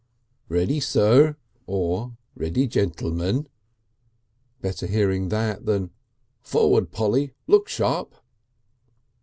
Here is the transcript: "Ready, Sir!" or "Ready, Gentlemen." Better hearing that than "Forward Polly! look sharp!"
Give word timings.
"Ready, 0.49 0.79
Sir!" 0.79 1.35
or 1.67 2.17
"Ready, 2.35 2.65
Gentlemen." 2.65 3.47
Better 4.59 4.87
hearing 4.87 5.29
that 5.29 5.67
than 5.67 5.91
"Forward 6.41 6.91
Polly! 6.91 7.35
look 7.45 7.69
sharp!" 7.69 8.15